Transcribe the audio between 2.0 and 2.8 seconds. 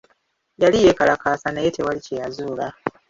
kye yazuula.